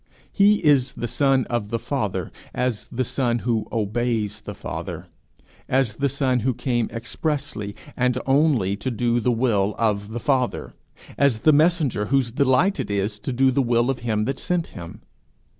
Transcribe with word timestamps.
He 0.31 0.55
is 0.65 0.93
the 0.93 1.07
Son 1.07 1.45
of 1.47 1.69
the 1.69 1.77
Father 1.77 2.31
as 2.55 2.85
the 2.85 3.05
Son 3.05 3.37
who 3.45 3.67
obeys 3.71 4.41
the 4.41 4.55
Father, 4.55 5.05
as 5.69 5.97
the 5.97 6.09
Son 6.09 6.39
who 6.39 6.55
came 6.55 6.89
expressly 6.91 7.75
and 7.95 8.17
only 8.25 8.75
to 8.77 8.89
do 8.89 9.19
the 9.19 9.31
will 9.31 9.75
of 9.77 10.09
the 10.09 10.19
Father, 10.19 10.73
as 11.19 11.41
the 11.41 11.53
messenger 11.53 12.05
whose 12.05 12.31
delight 12.31 12.79
it 12.79 12.89
is 12.89 13.19
to 13.19 13.31
do 13.31 13.51
the 13.51 13.61
will 13.61 13.91
of 13.91 13.99
him 13.99 14.25
that 14.25 14.39
sent 14.39 14.69
him. 14.73 15.01